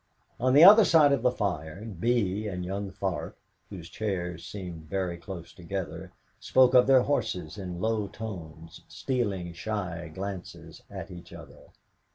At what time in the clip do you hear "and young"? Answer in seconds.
2.47-2.89